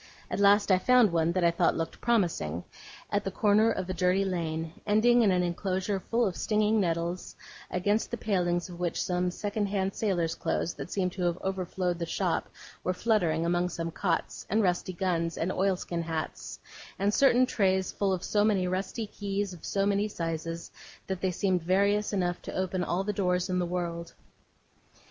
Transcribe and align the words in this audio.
At 0.31 0.39
last 0.39 0.71
I 0.71 0.79
found 0.79 1.11
one 1.11 1.31
that 1.33 1.43
I 1.43 1.51
thought 1.51 1.77
looked 1.77 2.01
promising, 2.01 2.63
at 3.11 3.23
the 3.23 3.29
corner 3.29 3.69
of 3.69 3.87
a 3.87 3.93
dirty 3.93 4.25
lane, 4.25 4.73
ending 4.87 5.21
in 5.21 5.29
an 5.29 5.43
enclosure 5.43 5.99
full 5.99 6.25
of 6.25 6.35
stinging 6.35 6.79
nettles, 6.79 7.35
against 7.69 8.09
the 8.09 8.17
palings 8.17 8.67
of 8.67 8.79
which 8.79 8.99
some 8.99 9.29
second 9.29 9.67
hand 9.67 9.93
sailors' 9.93 10.33
clothes, 10.33 10.73
that 10.73 10.89
seemed 10.89 11.11
to 11.11 11.21
have 11.25 11.37
overflowed 11.43 11.99
the 11.99 12.07
shop, 12.07 12.49
were 12.83 12.95
fluttering 12.95 13.45
among 13.45 13.69
some 13.69 13.91
cots, 13.91 14.43
and 14.49 14.63
rusty 14.63 14.93
guns, 14.93 15.37
and 15.37 15.51
oilskin 15.51 16.01
hats, 16.01 16.59
and 16.97 17.13
certain 17.13 17.45
trays 17.45 17.91
full 17.91 18.11
of 18.11 18.23
so 18.23 18.43
many 18.43 18.65
old 18.65 18.71
rusty 18.71 19.05
keys 19.05 19.53
of 19.53 19.63
so 19.63 19.85
many 19.85 20.07
sizes 20.07 20.71
that 21.05 21.21
they 21.21 21.29
seemed 21.29 21.61
various 21.61 22.11
enough 22.11 22.41
to 22.41 22.55
open 22.55 22.83
all 22.83 23.03
the 23.03 23.13
doors 23.13 23.51
in 23.51 23.59
the 23.59 23.67
world. 23.67 24.13